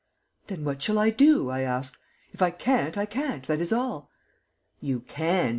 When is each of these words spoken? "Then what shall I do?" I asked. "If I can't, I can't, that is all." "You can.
"Then 0.47 0.63
what 0.63 0.81
shall 0.81 0.97
I 0.97 1.11
do?" 1.11 1.51
I 1.51 1.59
asked. 1.61 1.95
"If 2.33 2.41
I 2.41 2.49
can't, 2.49 2.97
I 2.97 3.05
can't, 3.05 3.45
that 3.45 3.61
is 3.61 3.71
all." 3.71 4.09
"You 4.79 5.01
can. 5.01 5.49